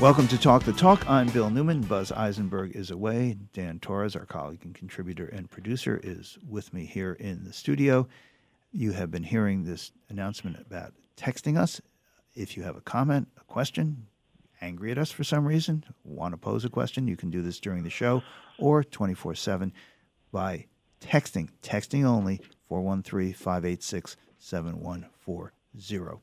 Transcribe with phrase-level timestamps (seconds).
[0.00, 1.06] Welcome to Talk the Talk.
[1.10, 1.82] I'm Bill Newman.
[1.82, 3.36] Buzz Eisenberg is away.
[3.52, 8.08] Dan Torres, our colleague and contributor and producer, is with me here in the studio.
[8.72, 11.82] You have been hearing this announcement about texting us.
[12.34, 14.06] If you have a comment, a question,
[14.62, 17.60] angry at us for some reason, want to pose a question, you can do this
[17.60, 18.22] during the show
[18.58, 19.70] or 24 7
[20.32, 20.64] by
[21.02, 22.40] texting, texting only,
[22.70, 26.22] 413 586 7140.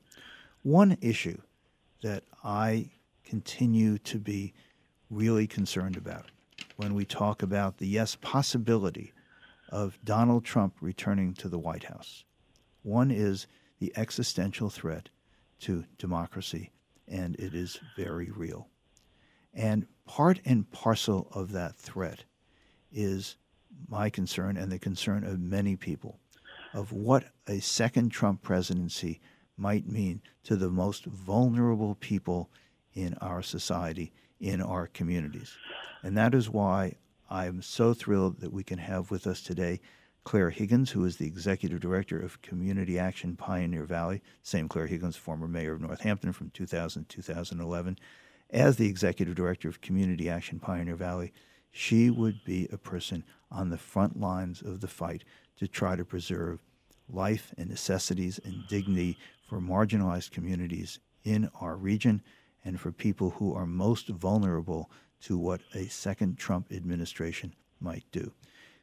[0.64, 1.40] One issue
[2.02, 2.90] that I
[3.28, 4.54] continue to be
[5.10, 6.32] really concerned about
[6.78, 9.12] when we talk about the yes possibility
[9.70, 12.24] of Donald Trump returning to the White House.
[12.84, 13.46] One is
[13.80, 15.10] the existential threat
[15.60, 16.72] to democracy,
[17.06, 18.70] and it is very real.
[19.54, 22.24] And part and parcel of that threat
[22.94, 23.36] is
[23.90, 26.20] my concern and the concern of many people
[26.74, 29.20] of what a second Trump presidency
[29.58, 32.50] might mean to the most vulnerable people
[32.98, 35.56] in our society, in our communities.
[36.02, 36.96] And that is why
[37.30, 39.80] I'm so thrilled that we can have with us today
[40.24, 44.22] Clare Higgins, who is the Executive Director of Community Action Pioneer Valley.
[44.42, 47.98] Same Clare Higgins, former mayor of Northampton from 2000 to 2011.
[48.50, 51.32] As the Executive Director of Community Action Pioneer Valley,
[51.72, 55.24] she would be a person on the front lines of the fight
[55.58, 56.60] to try to preserve
[57.08, 62.22] life and necessities and dignity for marginalized communities in our region
[62.68, 68.34] and for people who are most vulnerable to what a second Trump administration might do.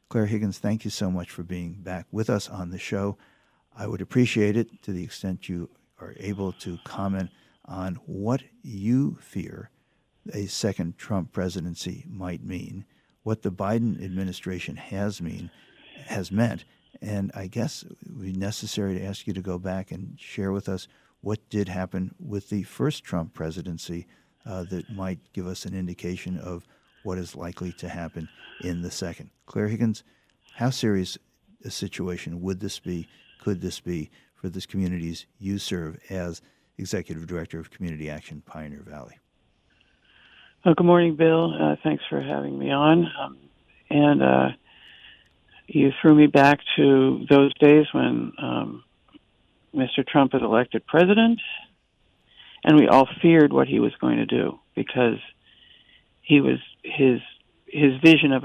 [0.09, 3.15] Clare Higgins, thank you so much for being back with us on the show.
[3.77, 5.69] I would appreciate it to the extent you
[6.01, 7.29] are able to comment
[7.65, 9.69] on what you fear
[10.33, 12.85] a second Trump presidency might mean,
[13.21, 15.51] what the Biden administration has mean
[16.07, 16.65] has meant,
[17.03, 20.51] and I guess it would be necessary to ask you to go back and share
[20.51, 20.87] with us
[21.25, 24.05] what did happen with the first Trump presidency
[24.45, 26.63] uh, that might give us an indication of
[27.01, 28.29] what is likely to happen
[28.61, 29.31] in the second.
[29.47, 30.03] Clare Higgins,
[30.53, 31.17] how serious
[31.63, 33.07] a situation would this be,
[33.41, 36.43] could this be for the communities you serve as
[36.77, 39.17] Executive Director of Community Action Pioneer Valley?
[40.63, 41.55] Well, good morning, Bill.
[41.59, 43.07] Uh, thanks for having me on.
[43.19, 43.37] Um,
[43.89, 44.47] and uh,
[45.65, 48.83] you threw me back to those days when um,
[49.75, 50.05] Mr.
[50.07, 51.39] Trump is elected president,
[52.63, 55.19] and we all feared what he was going to do because
[56.21, 57.19] he was his
[57.67, 58.43] his vision of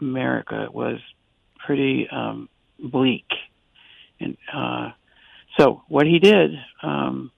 [0.00, 0.98] America was
[1.64, 2.48] pretty um,
[2.78, 3.26] bleak,
[4.20, 4.90] and uh,
[5.58, 6.50] so what he did
[6.82, 7.30] um,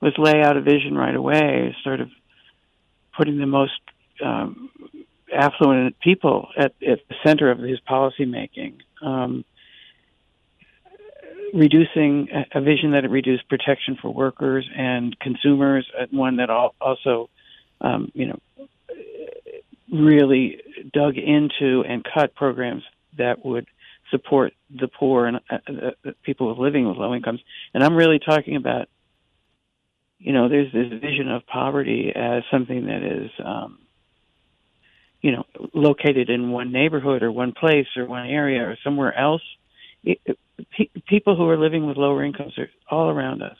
[0.00, 2.08] was lay out a vision right away, sort of
[3.16, 3.78] putting the most
[4.24, 4.70] um,
[5.32, 8.82] affluent people at, at the center of his policy making.
[9.02, 9.44] Um,
[11.52, 17.28] reducing a vision that it reduced protection for workers and consumers, one that also,
[17.80, 18.40] um, you know,
[19.92, 20.60] really
[20.92, 22.82] dug into and cut programs
[23.18, 23.66] that would
[24.10, 25.58] support the poor and uh,
[26.02, 27.40] the people living with low incomes.
[27.74, 28.88] And I'm really talking about,
[30.18, 33.78] you know, there's this vision of poverty as something that is, um,
[35.20, 39.42] you know, located in one neighborhood or one place or one area or somewhere else.
[40.04, 40.20] It,
[40.76, 43.56] pe- people who are living with lower incomes are all around us.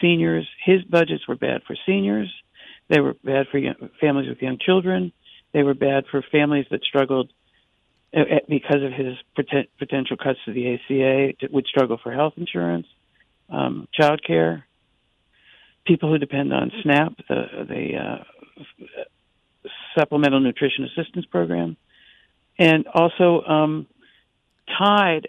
[0.00, 2.32] Seniors, his budgets were bad for seniors.
[2.88, 5.12] They were bad for young, families with young children.
[5.52, 7.32] They were bad for families that struggled
[8.14, 12.34] uh, uh, because of his poten- potential cuts to the ACA, would struggle for health
[12.36, 12.86] insurance,
[13.48, 14.64] um, child care,
[15.86, 18.24] people who depend on SNAP, the, the uh,
[19.98, 21.76] Supplemental Nutrition Assistance Program,
[22.58, 23.86] and also um,
[24.78, 25.26] tied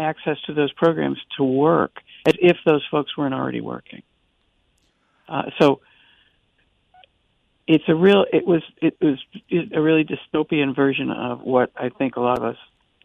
[0.00, 1.96] access to those programs to work
[2.26, 4.02] as if those folks weren't already working.
[5.28, 5.80] Uh, so
[7.66, 9.18] it's a real it was it was
[9.72, 12.56] a really dystopian version of what I think a lot of us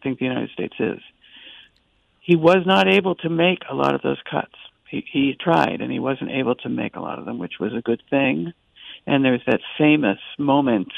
[0.02, 1.00] think the United States is.
[2.22, 4.56] He was not able to make a lot of those cuts.
[4.90, 7.74] He, he tried and he wasn't able to make a lot of them, which was
[7.74, 8.54] a good thing.
[9.06, 10.92] And there's that famous moment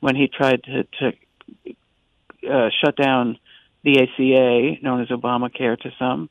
[0.00, 3.38] when he tried to, to uh, shut down
[3.84, 6.30] the ACA, known as Obamacare to some,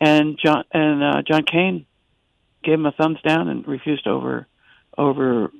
[0.00, 1.86] and John and uh, John McCain
[2.62, 4.46] gave him a thumbs down and refused over
[4.96, 5.50] over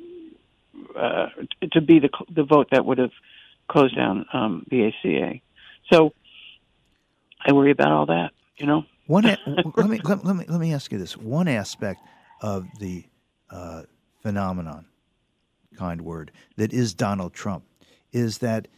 [0.97, 1.27] uh,
[1.73, 3.13] to be the the vote that would have
[3.69, 5.41] closed down um, the ACA.
[5.93, 6.13] So
[7.45, 8.85] I worry about all that, you know.
[9.07, 9.25] One,
[9.77, 12.01] let me let, let, me let me ask you this: one aspect
[12.43, 13.05] of the
[13.51, 13.83] uh,
[14.21, 14.87] phenomenon,
[15.77, 17.65] kind word, that is Donald Trump,
[18.13, 18.69] is that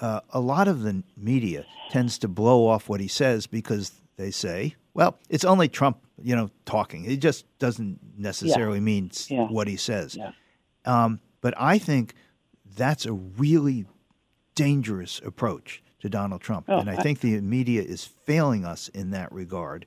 [0.00, 4.30] uh, a lot of the media tends to blow off what he says because they
[4.30, 7.04] say, Well, it's only Trump, you know, talking.
[7.04, 8.84] It just doesn't necessarily yeah.
[8.84, 9.46] mean yeah.
[9.46, 10.16] what he says.
[10.16, 10.32] Yeah.
[10.84, 12.14] Um, but I think
[12.76, 13.86] that's a really
[14.54, 16.66] dangerous approach to Donald Trump.
[16.68, 19.86] Oh, and I, I think the media is failing us in that regard.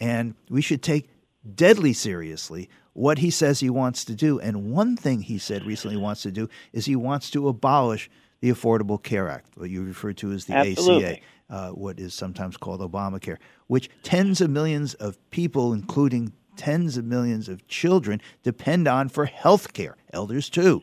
[0.00, 1.08] And we should take
[1.54, 4.40] deadly seriously what he says he wants to do.
[4.40, 8.10] And one thing he said recently he wants to do is he wants to abolish
[8.40, 11.06] the Affordable Care Act, what you refer to as the Absolutely.
[11.06, 11.20] ACA,
[11.50, 17.04] uh, what is sometimes called Obamacare, which tens of millions of people, including tens of
[17.04, 20.82] millions of children, depend on for health care, elders too.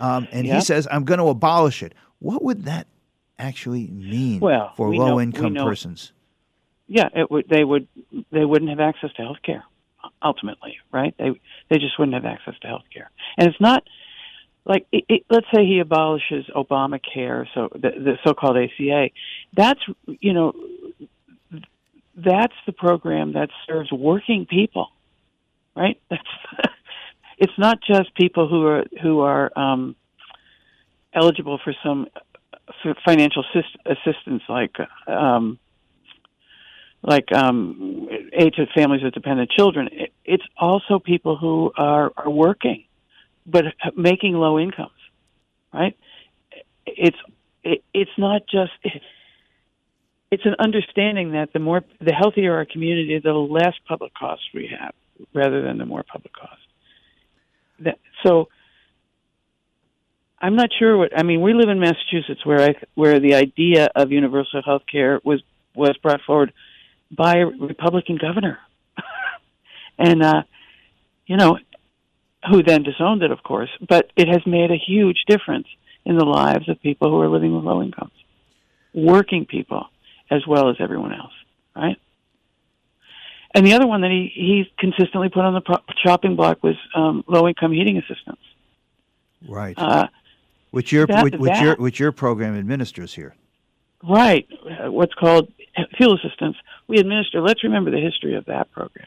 [0.00, 0.56] Um, and yep.
[0.56, 1.94] he says, I'm going to abolish it.
[2.18, 2.86] What would that
[3.38, 6.12] actually mean well, for we low know, income persons?
[6.86, 7.48] Yeah, it would.
[7.48, 7.88] They would.
[8.30, 9.64] They wouldn't have access to health care
[10.22, 11.14] ultimately, right?
[11.18, 11.30] They
[11.70, 13.10] they just wouldn't have access to health care.
[13.38, 13.84] And it's not
[14.64, 19.10] like it, it, let's say he abolishes Obamacare, so the, the so-called ACA.
[19.52, 20.52] That's you know
[22.16, 24.88] that's the program that serves working people,
[25.76, 26.00] right?
[26.08, 26.22] That's
[27.38, 29.96] it's not just people who are who are um,
[31.12, 32.08] eligible for some
[33.04, 34.76] financial assist, assistance like
[35.06, 35.58] um,
[37.02, 39.88] like um, aid to families with dependent children.
[39.92, 42.84] It, it's also people who are, are working,
[43.46, 43.64] but
[43.96, 44.90] making low incomes,
[45.72, 45.96] right?
[46.86, 47.16] It's
[47.62, 48.72] it, it's not just.
[48.82, 49.02] It,
[50.30, 54.68] it's an understanding that the more the healthier our community, the less public costs we
[54.78, 54.92] have,
[55.32, 56.64] rather than the more public costs.
[57.80, 58.48] That, so
[60.40, 61.40] I'm not sure what I mean.
[61.40, 65.42] We live in Massachusetts, where I where the idea of universal health care was
[65.74, 66.52] was brought forward
[67.10, 68.58] by a Republican governor,
[69.98, 70.42] and uh,
[71.26, 71.58] you know,
[72.50, 73.70] who then disowned it, of course.
[73.86, 75.66] But it has made a huge difference
[76.04, 78.12] in the lives of people who are living with low incomes,
[78.92, 79.86] working people,
[80.30, 81.32] as well as everyone else,
[81.74, 81.96] right?
[83.54, 86.74] And the other one that he he consistently put on the pro- chopping block was
[86.94, 88.40] um, low income heating assistance.
[89.46, 89.78] Right.
[89.78, 90.08] Uh,
[90.74, 93.36] which your that, which, which your which your program administers here.
[94.02, 95.52] Right, uh, what's called
[95.96, 96.56] fuel assistance.
[96.88, 97.40] We administer.
[97.40, 99.06] Let's remember the history of that program.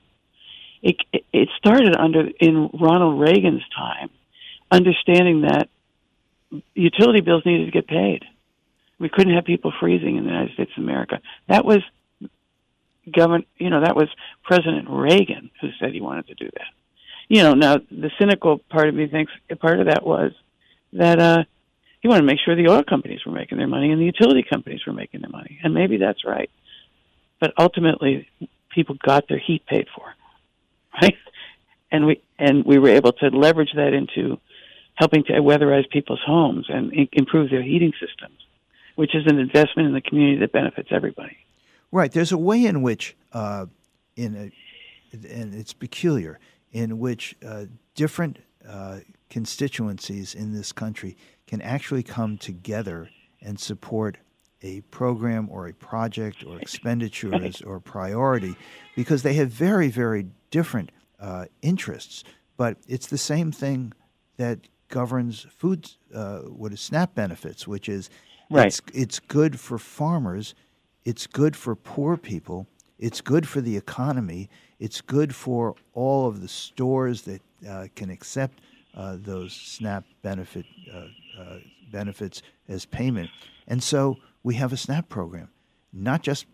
[0.81, 0.97] It
[1.33, 4.09] it started under in Ronald Reagan's time,
[4.71, 5.69] understanding that
[6.73, 8.23] utility bills needed to get paid.
[8.99, 11.19] We couldn't have people freezing in the United States of America.
[11.47, 11.79] That was
[13.15, 13.45] govern.
[13.57, 14.09] You know, that was
[14.43, 16.67] President Reagan who said he wanted to do that.
[17.27, 20.31] You know, now the cynical part of me thinks part of that was
[20.93, 21.43] that uh,
[22.01, 24.45] he wanted to make sure the oil companies were making their money and the utility
[24.49, 25.59] companies were making their money.
[25.63, 26.49] And maybe that's right.
[27.39, 28.27] But ultimately,
[28.73, 30.05] people got their heat paid for,
[31.01, 31.15] right?
[31.89, 34.41] And we and we were able to leverage that into
[34.95, 38.37] helping to weatherize people's homes and improve their heating systems,
[38.95, 41.37] which is an investment in the community that benefits everybody.
[41.89, 42.11] Right.
[42.11, 43.67] There's a way in which, uh,
[44.17, 44.51] in a,
[45.13, 46.39] and it's peculiar,
[46.73, 47.65] in which uh,
[47.95, 48.99] different uh,
[49.29, 51.15] constituencies in this country
[51.47, 53.09] can actually come together
[53.41, 54.17] and support
[54.61, 58.55] a program or a project or expenditures or priority
[58.95, 62.23] because they have very, very different uh, interests.
[62.57, 63.93] But it's the same thing
[64.37, 64.59] that
[64.89, 68.09] governs food, uh, what is SNAP benefits, which is
[68.49, 68.67] right.
[68.67, 70.55] it's, it's good for farmers,
[71.05, 72.67] it's good for poor people,
[72.97, 74.49] it's good for the economy,
[74.79, 78.61] it's good for all of the stores that uh, can accept
[78.95, 81.05] uh, those SNAP benefit uh,
[81.39, 81.59] uh,
[81.91, 83.29] benefits as payment.
[83.67, 85.49] And so we have a SNAP program,
[85.91, 86.45] not just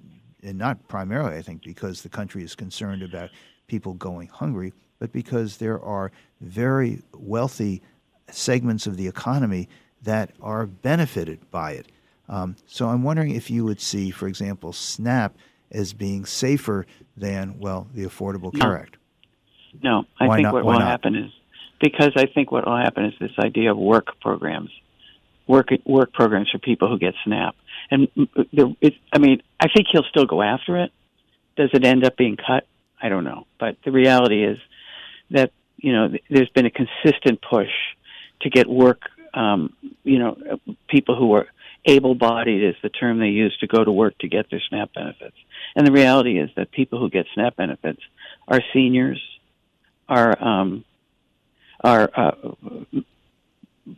[0.42, 3.30] and not primarily, I think, because the country is concerned about
[3.68, 7.84] people going hungry, but because there are very wealthy
[8.32, 9.70] segments of the economy
[10.02, 11.92] that are benefited by it.
[12.28, 15.38] Um, so I'm wondering if you would see, for example, SNAP
[15.72, 18.76] as being safer than, well, the Affordable Care no.
[18.76, 18.98] Act.
[19.84, 20.54] No, I Why think not?
[20.56, 20.90] what Why will not?
[20.90, 21.32] happen is
[21.80, 24.72] because I think what will happen is this idea of work programs,
[25.46, 27.56] work work programs for people who get SNAP,
[27.92, 28.76] and the,
[29.12, 30.92] I mean, I think he'll still go after it.
[31.56, 32.66] Does it end up being cut?
[33.02, 34.58] I don't know, but the reality is
[35.32, 37.72] that you know there's been a consistent push
[38.42, 39.02] to get work.
[39.34, 39.74] Um,
[40.04, 40.38] you know,
[40.88, 41.48] people who are
[41.86, 45.36] able-bodied is the term they use to go to work to get their SNAP benefits.
[45.76, 48.02] And the reality is that people who get SNAP benefits
[48.48, 49.22] are seniors,
[50.08, 50.86] are um,
[51.84, 52.32] are uh,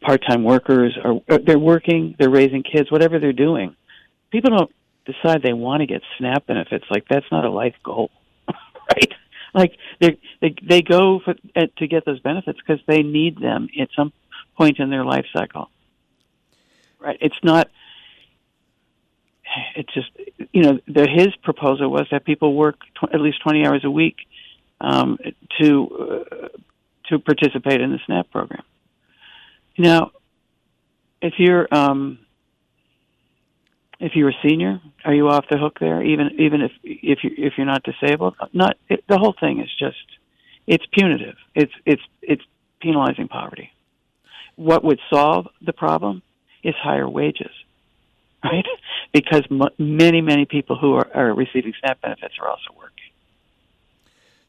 [0.02, 3.76] part-time workers, or uh, they're working, they're raising kids, whatever they're doing.
[4.32, 4.72] People don't
[5.06, 6.86] decide they want to get SNAP benefits.
[6.90, 8.10] Like that's not a life goal,
[8.48, 9.14] right?
[9.54, 13.70] Like they they they go for, uh, to get those benefits because they need them
[13.80, 14.12] at some
[14.58, 15.70] point in their life cycle.
[17.00, 17.18] Right?
[17.22, 17.70] It's not.
[19.76, 20.10] It's just
[20.52, 23.92] you know the, his proposal was that people work tw- at least 20 hours a
[23.92, 24.18] week
[24.82, 25.18] um,
[25.60, 26.48] to uh,
[27.10, 28.64] to participate in the SNAP program.
[29.78, 30.12] Now,
[31.22, 32.20] if you're um,
[34.00, 36.04] if you're a senior, are you off the hook there?
[36.04, 39.70] Even even if if you if you're not disabled, not it, the whole thing is
[39.78, 39.98] just
[40.68, 41.36] it's punitive.
[41.54, 42.44] It's it's it's
[42.82, 43.72] penalizing poverty.
[44.56, 46.22] What would solve the problem
[46.64, 47.52] is higher wages,
[48.44, 48.66] right?
[49.14, 52.92] Because m- many many people who are, are receiving SNAP benefits are also working.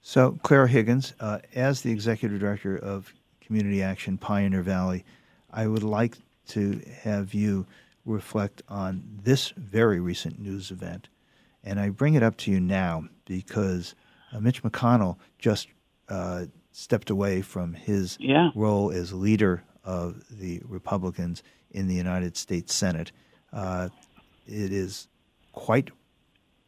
[0.02, 3.14] So, Clara Higgins, uh, as the executive director of
[3.46, 5.04] Community Action Pioneer Valley,
[5.52, 7.66] I would like to have you
[8.04, 11.08] reflect on this very recent news event.
[11.64, 13.94] And I bring it up to you now because
[14.32, 15.68] uh, Mitch McConnell just
[16.08, 18.50] uh, stepped away from his yeah.
[18.54, 23.12] role as leader of the Republicans in the United States Senate.
[23.52, 23.88] Uh,
[24.46, 25.08] it is
[25.52, 25.90] quite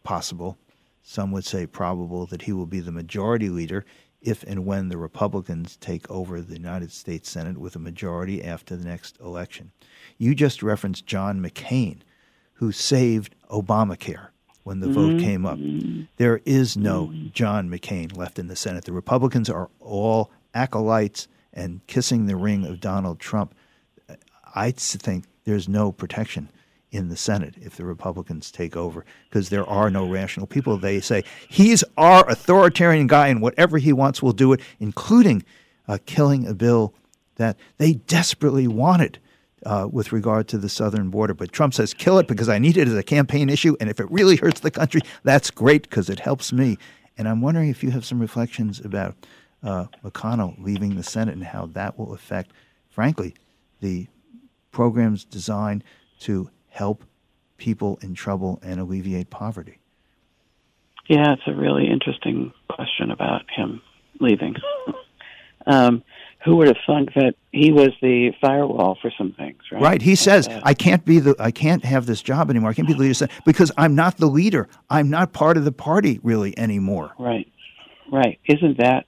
[0.02, 0.56] possible,
[1.02, 3.84] some would say probable, that he will be the majority leader
[4.20, 8.76] if and when the Republicans take over the United States Senate with a majority after
[8.76, 9.70] the next election.
[10.16, 12.00] You just referenced John McCain,
[12.54, 14.28] who saved Obamacare
[14.64, 15.18] when the mm-hmm.
[15.18, 15.58] vote came up.
[16.16, 17.28] There is no mm-hmm.
[17.32, 18.84] John McCain left in the Senate.
[18.84, 23.54] The Republicans are all acolytes and kissing the ring of Donald Trump.
[24.54, 26.48] I think there's no protection
[26.90, 30.78] in the Senate if the Republicans take over because there are no rational people.
[30.78, 35.44] They say he's our authoritarian guy and whatever he wants, we'll do it, including
[35.86, 36.94] uh, killing a bill
[37.36, 39.18] that they desperately wanted.
[39.66, 41.34] Uh, with regard to the southern border.
[41.34, 43.76] But Trump says, kill it because I need it as a campaign issue.
[43.80, 46.78] And if it really hurts the country, that's great because it helps me.
[47.18, 49.16] And I'm wondering if you have some reflections about
[49.64, 52.52] uh, McConnell leaving the Senate and how that will affect,
[52.88, 53.34] frankly,
[53.80, 54.06] the
[54.70, 55.82] programs designed
[56.20, 57.04] to help
[57.56, 59.78] people in trouble and alleviate poverty.
[61.08, 63.80] Yeah, it's a really interesting question about him
[64.20, 64.54] leaving.
[65.66, 66.02] um,
[66.44, 69.82] who would have thunk that he was the firewall for some things, right?
[69.82, 70.02] Right.
[70.02, 72.70] He says, uh, "I can't be the, I can't have this job anymore.
[72.70, 74.68] I can't be the leader because I'm not the leader.
[74.88, 77.50] I'm not part of the party really anymore." Right.
[78.10, 78.38] Right.
[78.46, 79.06] Isn't that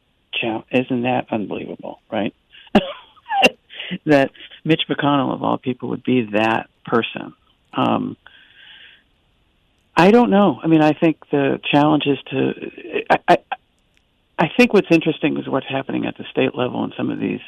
[0.72, 2.00] isn't that unbelievable?
[2.10, 2.34] Right.
[4.06, 4.30] that
[4.64, 7.34] Mitch McConnell of all people would be that person.
[7.72, 8.16] Um,
[9.96, 10.58] I don't know.
[10.62, 13.04] I mean, I think the challenge is to.
[13.10, 13.38] I, I,
[14.38, 17.40] I think what's interesting is what's happening at the state level in some of these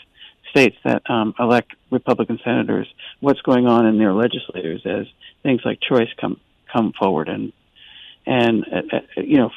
[0.50, 2.86] states that um, elect Republican senators.
[3.20, 5.06] What's going on in their legislators as
[5.42, 6.38] things like choice come
[6.70, 7.52] come forward, and
[8.26, 9.50] and uh, uh, you know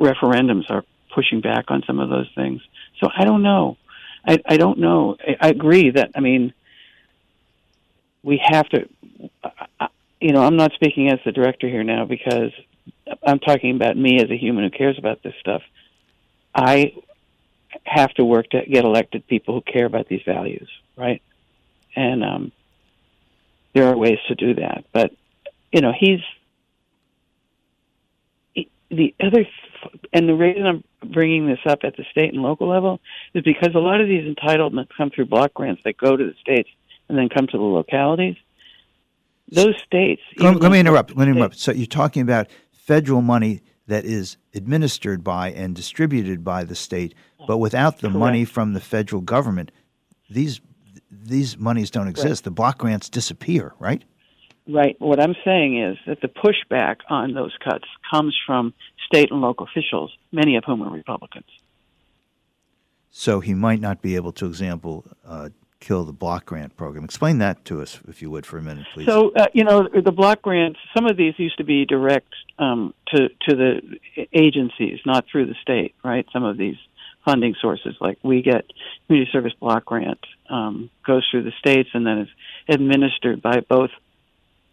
[0.00, 0.84] referendums are
[1.14, 2.62] pushing back on some of those things.
[3.00, 3.76] So I don't know.
[4.26, 5.16] I, I don't know.
[5.20, 6.54] I, I agree that I mean
[8.24, 8.88] we have to.
[10.20, 12.50] You know, I'm not speaking as the director here now because
[13.22, 15.62] I'm talking about me as a human who cares about this stuff.
[16.54, 16.94] I
[17.84, 21.22] have to work to get elected people who care about these values, right?
[21.94, 22.52] And um,
[23.74, 24.84] there are ways to do that.
[24.92, 25.12] But
[25.72, 26.20] you know, he's
[28.54, 29.46] he, the other,
[30.12, 33.00] and the reason I'm bringing this up at the state and local level
[33.34, 36.34] is because a lot of these entitlements come through block grants that go to the
[36.40, 36.70] states
[37.08, 38.36] and then come to the localities.
[39.50, 40.22] Those states.
[40.38, 41.16] Let, let me interrupt.
[41.16, 41.58] Let me interrupt.
[41.58, 47.14] So you're talking about federal money that is administered by and distributed by the state,
[47.46, 48.18] but without the Correct.
[48.18, 49.70] money from the federal government,
[50.30, 50.60] these
[51.10, 52.40] these monies don't exist.
[52.40, 52.44] Right.
[52.44, 54.02] The block grants disappear, right?
[54.66, 54.96] Right.
[54.98, 58.72] What I'm saying is that the pushback on those cuts comes from
[59.06, 61.44] state and local officials, many of whom are Republicans.
[63.10, 65.50] So he might not be able to, example, uh,
[65.84, 67.04] kill the block grant program.
[67.04, 69.06] Explain that to us, if you would, for a minute, please.
[69.06, 70.78] So, uh, you know, the block grants.
[70.94, 73.98] Some of these used to be direct um, to to the
[74.32, 75.94] agencies, not through the state.
[76.02, 76.26] Right.
[76.32, 76.76] Some of these
[77.24, 78.64] funding sources, like we get
[79.06, 82.28] community service block grant, um, goes through the states and then is
[82.68, 83.90] administered by both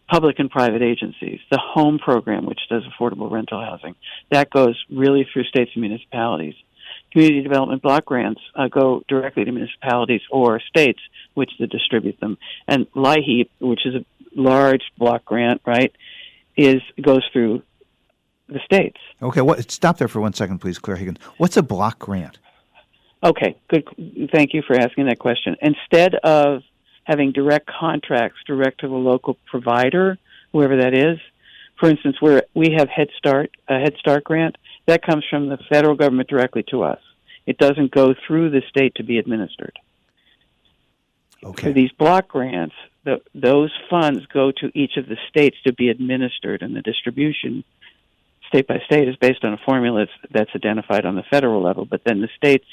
[0.10, 1.40] public and private agencies.
[1.50, 3.96] The home program, which does affordable rental housing,
[4.32, 6.56] that goes really through states and municipalities
[7.12, 11.00] community development block grants uh, go directly to municipalities or states,
[11.34, 12.38] which to distribute them.
[12.68, 15.94] And LIHEAP, which is a large block grant, right,
[16.58, 17.62] is goes through
[18.48, 18.98] the states.
[19.22, 19.72] Okay, what?
[19.72, 21.18] Stop there for one second, please, Clare Higgins.
[21.38, 22.40] What's a block grant?
[23.24, 23.88] Okay, good.
[24.34, 25.56] Thank you for asking that question.
[25.62, 26.64] Instead of
[27.04, 30.18] having direct contracts direct to the local provider,
[30.52, 31.20] whoever that is,
[31.80, 34.56] for instance, where we have Head Start, a Head Start grant,
[34.88, 37.00] that comes from the federal government directly to us.
[37.46, 39.78] It doesn't go through the state to be administered.
[41.44, 41.68] Okay.
[41.68, 45.90] For these block grants, the, those funds go to each of the states to be
[45.90, 47.64] administered, and the distribution
[48.48, 51.86] state by state is based on a formula that's, that's identified on the federal level.
[51.86, 52.66] But then the states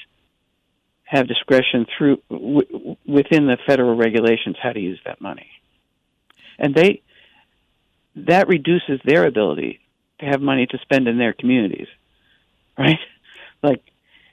[1.05, 5.49] have discretion through w- within the federal regulations how to use that money,
[6.59, 7.01] and they
[8.17, 9.81] that reduces their ability
[10.21, 11.89] to have money to spend in their communities,
[12.79, 12.99] right?
[13.61, 13.83] Like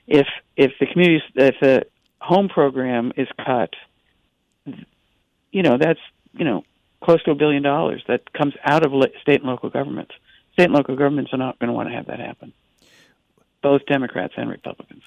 [0.06, 1.86] if if the communities if the
[2.20, 3.70] home program is cut,
[5.50, 5.98] you know that's
[6.32, 6.62] you know
[7.02, 10.12] close to a billion dollars that comes out of state and local governments.
[10.52, 12.52] State and local governments are not going to want to have that happen.
[13.62, 15.02] Both Democrats and Republicans.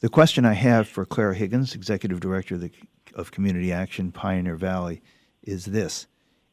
[0.00, 2.70] The question I have for Clara Higgins, Executive Director of, the,
[3.14, 5.02] of Community Action Pioneer Valley,
[5.42, 6.06] is this.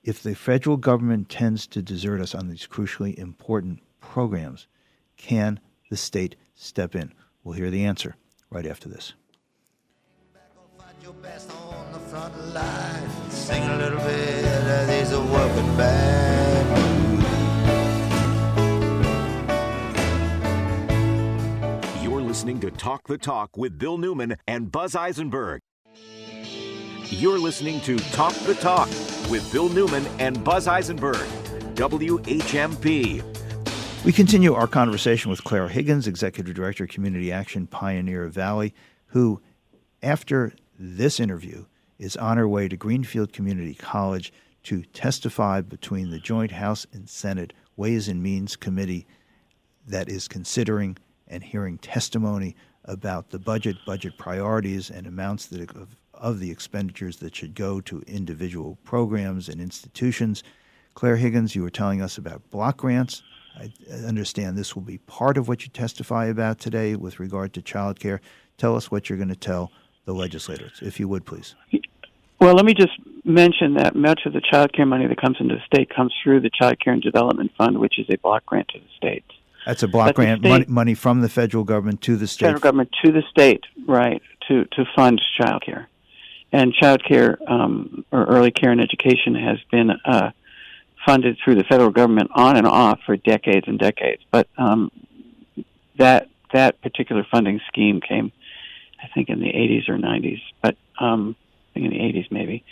[0.05, 4.67] If the federal government tends to desert us on these crucially important programs,
[5.17, 5.59] can
[5.89, 7.11] the state step in?
[7.43, 8.15] We'll hear the answer
[8.51, 9.13] right after this.
[13.29, 15.75] Sing a little bit of these working
[22.03, 25.61] You're listening to Talk the Talk with Bill Newman and Buzz Eisenberg.
[27.09, 28.89] You're listening to Talk the Talk
[29.29, 31.27] with Bill Newman and Buzz Eisenberg,
[31.75, 33.23] WHMP.
[34.05, 38.73] We continue our conversation with Clara Higgins, Executive Director of Community Action Pioneer Valley,
[39.07, 39.41] who,
[40.03, 41.65] after this interview,
[41.97, 44.31] is on her way to Greenfield Community College
[44.63, 49.07] to testify between the joint House and Senate Ways and Means Committee
[49.87, 55.95] that is considering and hearing testimony about the budget, budget priorities, and amounts that, of,
[56.19, 60.43] of the expenditures that should go to individual programs and institutions.
[60.93, 63.21] Clare Higgins, you were telling us about block grants
[63.57, 63.71] I
[64.05, 67.99] understand this will be part of what you testify about today with regard to child
[67.99, 68.21] care.
[68.57, 69.71] Tell us what you're going to tell
[70.05, 71.55] the legislators, if you would, please.
[72.39, 72.93] Well, let me just
[73.23, 76.41] mention that much of the child care money that comes into the state comes through
[76.41, 79.27] the Child Care and Development Fund, which is a block grant to the states.
[79.65, 82.45] That's a block but grant, state, money, money from the federal government to the state.
[82.45, 85.87] Federal government to the state, right, to, to fund child care.
[86.51, 90.31] And child care um, or early care and education has been uh,
[91.05, 94.21] funded through the federal government on and off for decades and decades.
[94.31, 94.91] But um,
[95.97, 98.31] that that particular funding scheme came,
[99.03, 100.41] I think, in the 80s or 90s.
[100.61, 101.35] But um,
[101.71, 102.63] I think in the 80s maybe.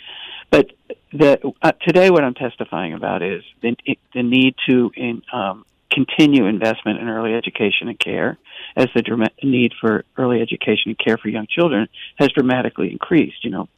[0.50, 0.70] But
[1.12, 3.76] the, uh, today, what I'm testifying about is the,
[4.14, 8.38] the need to in, um, continue investment in early education and care,
[8.76, 13.44] as the need for early education and care for young children has dramatically increased.
[13.44, 13.68] You know,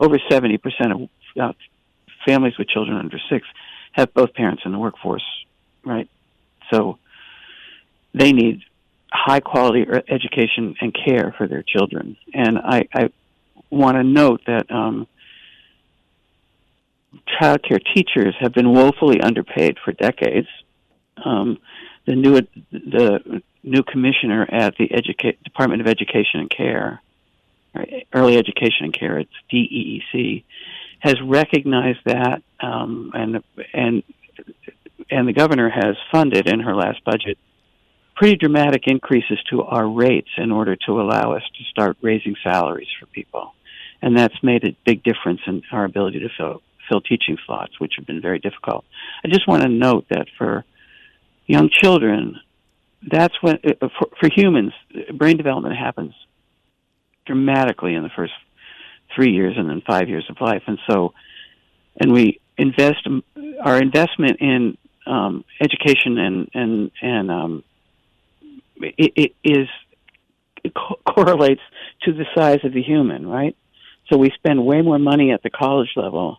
[0.00, 0.58] over 70%
[0.92, 1.08] of
[1.38, 1.52] uh,
[2.24, 3.46] families with children under six
[3.92, 5.24] have both parents in the workforce,
[5.84, 6.08] right?
[6.70, 6.98] So
[8.14, 8.62] they need
[9.10, 12.16] high quality education and care for their children.
[12.34, 13.10] And I, I
[13.70, 15.06] want to note that um,
[17.38, 20.48] child care teachers have been woefully underpaid for decades.
[21.24, 21.58] Um,
[22.06, 27.02] the new the new commissioner at the Educa- Department of Education and Care,
[28.12, 30.44] Early Education and Care, it's DEEC,
[31.00, 34.02] has recognized that, um, and and
[35.10, 37.38] and the governor has funded in her last budget
[38.16, 42.88] pretty dramatic increases to our rates in order to allow us to start raising salaries
[42.98, 43.52] for people,
[44.02, 47.94] and that's made a big difference in our ability to fill fill teaching slots, which
[47.96, 48.84] have been very difficult.
[49.24, 50.64] I just want to note that for
[51.46, 52.36] young children,
[53.08, 54.72] that's when uh, for, for humans,
[55.14, 56.14] brain development happens
[57.26, 58.32] dramatically in the first
[59.14, 60.62] three years and then five years of life.
[60.66, 61.14] And so,
[62.00, 63.06] and we invest
[63.62, 67.64] our investment in um, education and and and um,
[68.76, 69.68] it, it is
[70.64, 71.62] it co- correlates
[72.02, 73.56] to the size of the human, right?
[74.08, 76.38] So we spend way more money at the college level,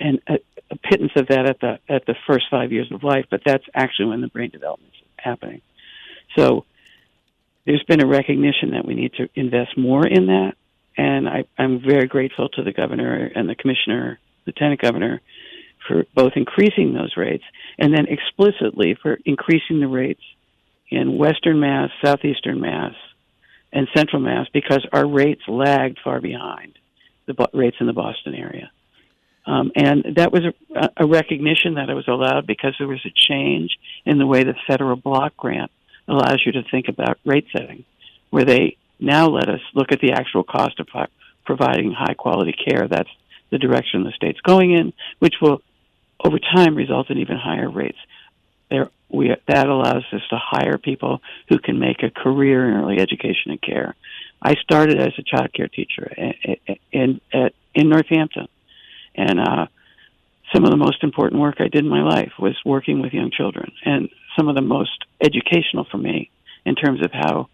[0.00, 0.34] and a,
[0.70, 3.26] a pittance of that at the at the first five years of life.
[3.30, 5.60] But that's actually when the brain development is happening.
[6.36, 6.64] So
[7.66, 10.52] there's been a recognition that we need to invest more in that,
[10.96, 15.20] and I, I'm very grateful to the governor and the commissioner, lieutenant governor,
[15.86, 17.44] for both increasing those rates
[17.78, 20.22] and then explicitly for increasing the rates
[20.90, 22.94] in Western Mass, Southeastern Mass,
[23.72, 26.74] and Central Mass because our rates lagged far behind
[27.26, 28.70] the rates in the Boston area.
[29.46, 33.10] Um, and that was a, a recognition that it was allowed because there was a
[33.14, 35.70] change in the way the federal block grant
[36.06, 37.84] allows you to think about rate setting,
[38.30, 40.88] where they now let us look at the actual cost of
[41.44, 42.86] providing high quality care.
[42.86, 43.08] That's
[43.50, 45.62] the direction the state's going in, which will,
[46.22, 47.98] over time, result in even higher rates.
[48.70, 53.00] There, we, that allows us to hire people who can make a career in early
[53.00, 53.96] education and care.
[54.42, 56.56] I started as a child care teacher in,
[56.92, 57.20] in,
[57.74, 58.48] in Northampton,
[59.14, 59.66] and uh,
[60.52, 63.30] some of the most important work I did in my life was working with young
[63.30, 66.30] children, and some of the most educational for me
[66.64, 67.48] in terms of how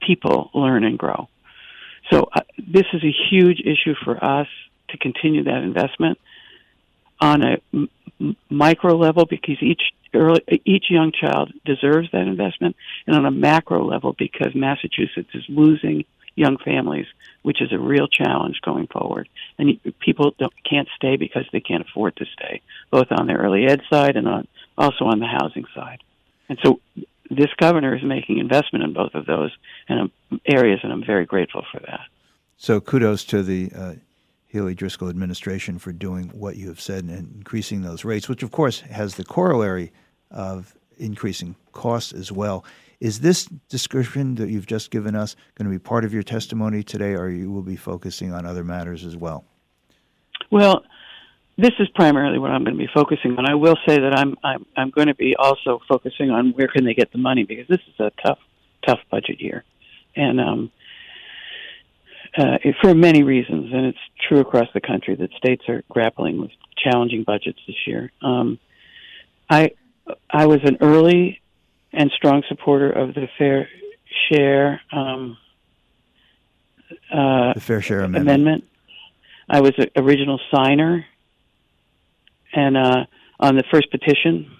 [0.00, 1.28] people learn and grow.
[2.10, 4.48] So uh, this is a huge issue for us
[4.90, 6.18] to continue that investment
[7.20, 13.16] on a m- micro level because each early, each young child deserves that investment, and
[13.16, 17.06] on a macro level because Massachusetts is losing young families,
[17.42, 19.28] which is a real challenge going forward.
[19.58, 20.34] And people
[20.68, 24.26] can't stay because they can't afford to stay, both on the early ed side and
[24.28, 26.02] on, also on the housing side.
[26.48, 26.80] And so
[27.30, 29.50] this governor is making investment in both of those
[29.88, 30.10] and
[30.46, 32.00] areas, and I'm very grateful for that.
[32.56, 33.94] So kudos to the uh,
[34.74, 38.80] Driscoll administration for doing what you have said and increasing those rates, which of course
[38.80, 39.92] has the corollary
[40.30, 42.64] of increasing costs as well.
[43.00, 46.82] Is this description that you've just given us going to be part of your testimony
[46.82, 49.44] today, or you will be focusing on other matters as well?
[50.50, 50.84] Well,
[51.56, 53.48] this is primarily what I'm going to be focusing on.
[53.48, 56.84] I will say that I'm I'm I'm going to be also focusing on where can
[56.84, 58.38] they get the money because this is a tough
[58.86, 59.64] tough budget year,
[60.16, 60.72] and um,
[62.36, 66.50] uh, for many reasons, and it's true across the country that states are grappling with
[66.76, 68.10] challenging budgets this year.
[68.22, 68.58] Um,
[69.48, 69.72] I
[70.30, 71.40] I was an early
[71.92, 73.68] and strong supporter of the fair
[74.28, 75.36] share um,
[77.12, 78.28] uh, the fair share amendment.
[78.28, 78.64] amendment.
[79.48, 81.04] I was an original signer
[82.52, 83.04] and uh,
[83.40, 84.50] on the first petition,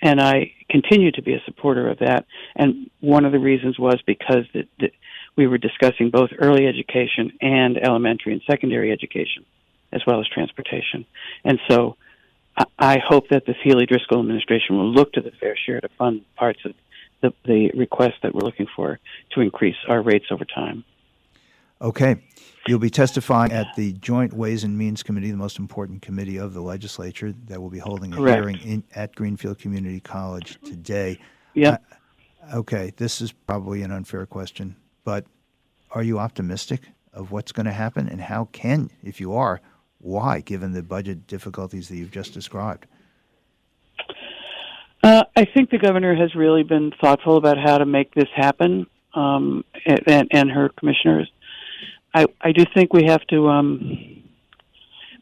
[0.00, 2.26] and I continue to be a supporter of that.
[2.54, 4.90] And one of the reasons was because the, the,
[5.36, 9.44] we were discussing both early education and elementary and secondary education,
[9.92, 11.04] as well as transportation.
[11.44, 11.96] And so
[12.78, 16.22] I hope that the Healey Driscoll administration will look to the fair share to fund
[16.36, 16.74] parts of
[17.22, 18.98] the, the request that we're looking for
[19.32, 20.84] to increase our rates over time.
[21.80, 22.16] Okay.
[22.66, 26.52] You'll be testifying at the Joint Ways and Means Committee, the most important committee of
[26.52, 28.36] the legislature, that will be holding a Correct.
[28.36, 31.18] hearing in, at Greenfield Community College today.
[31.54, 31.78] Yeah.
[32.52, 32.92] Uh, okay.
[32.96, 35.24] This is probably an unfair question, but
[35.90, 36.82] are you optimistic
[37.14, 38.08] of what's going to happen?
[38.08, 39.60] And how can, if you are,
[40.00, 42.86] why, given the budget difficulties that you've just described?
[45.02, 48.86] Uh, I think the governor has really been thoughtful about how to make this happen,
[49.14, 51.30] um, and, and her commissioners.
[52.14, 54.22] I, I do think we have to um,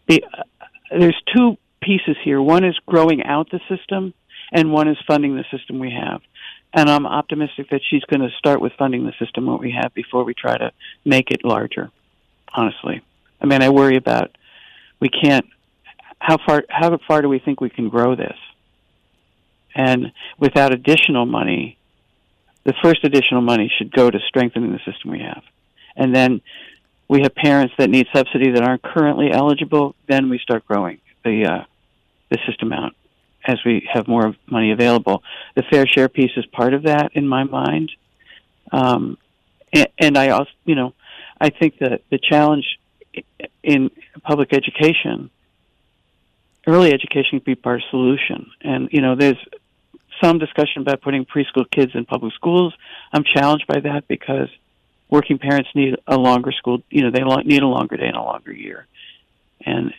[0.07, 0.23] be.
[0.23, 0.43] Uh,
[0.91, 2.41] there's two pieces here.
[2.41, 4.14] One is growing out the system,
[4.53, 6.23] and one is funding the system we have.
[6.73, 9.95] And I'm optimistic that she's going to start with funding the system what we have
[9.95, 10.73] before we try to
[11.05, 11.91] make it larger.
[12.53, 13.03] Honestly,
[13.41, 14.37] I mean, I worry about
[15.00, 15.46] we can't.
[16.18, 16.64] How far?
[16.68, 18.37] How far do we think we can grow this?
[19.74, 21.78] And without additional money,
[22.64, 25.42] the first additional money should go to strengthening the system we have,
[25.96, 26.40] and then
[27.08, 29.94] we have parents that need subsidy that aren't currently eligible.
[30.08, 31.64] Then we start growing the uh,
[32.30, 32.94] the system out
[33.46, 35.22] as we have more money available.
[35.54, 37.90] The fair share piece is part of that in my mind,
[38.72, 39.16] um,
[39.72, 40.94] and, and I also, you know,
[41.40, 42.78] I think that the challenge
[43.62, 43.90] in
[44.22, 45.31] public education,
[46.66, 48.50] early education can be part of the solution.
[48.62, 49.38] And, you know, there's
[50.22, 52.74] some discussion about putting preschool kids in public schools.
[53.12, 54.48] I'm challenged by that because
[55.11, 58.22] working parents need a longer school, you know, they need a longer day and a
[58.22, 58.87] longer year.
[59.64, 59.92] And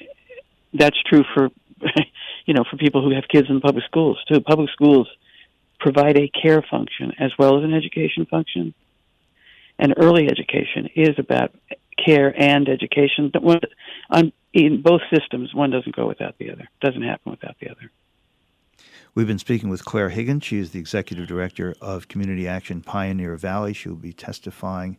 [0.73, 1.49] that's true for,
[2.45, 4.39] you know, for people who have kids in public schools too.
[4.41, 5.07] Public schools
[5.79, 8.73] provide a care function as well as an education function.
[9.79, 11.55] And early education is about
[12.05, 13.31] care and education.
[13.39, 13.59] One,
[14.09, 16.67] on, in both systems, one doesn't go without the other.
[16.81, 17.91] Doesn't happen without the other.
[19.15, 20.43] We've been speaking with Clare Higgins.
[20.43, 23.73] She is the executive director of Community Action Pioneer Valley.
[23.73, 24.97] She will be testifying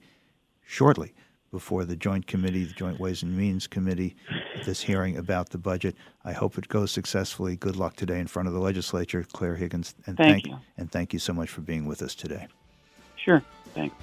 [0.67, 1.15] shortly
[1.51, 4.17] before the Joint Committee, the Joint Ways and Means Committee,
[4.57, 5.97] at this hearing about the budget.
[6.25, 7.57] I hope it goes successfully.
[7.57, 10.59] Good luck today in front of the legislature, Clare Higgins, and thank, thank you.
[10.77, 12.47] And thank you so much for being with us today.
[13.17, 13.43] Sure.
[13.75, 13.95] Thanks.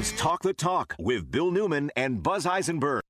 [0.00, 3.02] Is Talk the Talk with Bill Newman and Buzz Eisenberg.